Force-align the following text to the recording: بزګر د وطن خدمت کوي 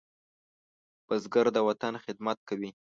بزګر 1.07 1.45
د 1.55 1.57
وطن 1.67 1.93
خدمت 2.05 2.37
کوي 2.49 2.69